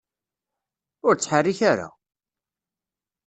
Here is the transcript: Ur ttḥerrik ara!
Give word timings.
Ur 1.07 1.13
ttḥerrik 1.15 1.59
ara! 1.71 1.87